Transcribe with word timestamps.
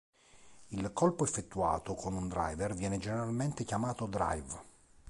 Il 0.69 0.93
colpo 0.93 1.23
effettuato 1.25 1.93
con 1.93 2.15
un 2.15 2.27
driver 2.27 2.73
viene 2.73 2.97
generalmente 2.97 3.63
chiamato 3.63 4.07
"drive". 4.07 4.59